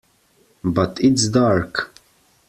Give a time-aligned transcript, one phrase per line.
[0.63, 1.93] But it's dark!